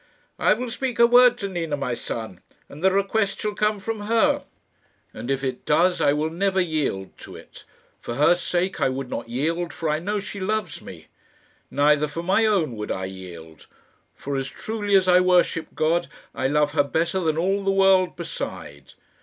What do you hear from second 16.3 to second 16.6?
I